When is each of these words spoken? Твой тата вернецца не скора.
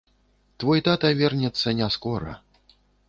Твой 0.61 0.81
тата 0.87 1.11
вернецца 1.21 1.75
не 1.81 1.91
скора. 1.97 2.33